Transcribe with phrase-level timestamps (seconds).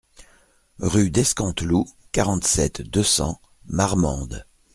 [0.79, 4.47] Rue d'Escanteloup, quarante-sept, deux cents Marmande